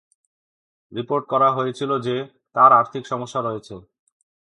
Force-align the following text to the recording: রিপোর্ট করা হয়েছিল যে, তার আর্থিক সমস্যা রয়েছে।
রিপোর্ট 0.91 1.23
করা 1.27 1.49
হয়েছিল 1.51 1.91
যে, 1.99 2.15
তার 2.53 2.71
আর্থিক 2.73 3.03
সমস্যা 3.07 3.39
রয়েছে। 3.41 3.75